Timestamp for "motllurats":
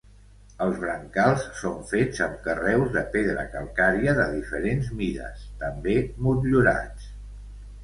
6.31-7.09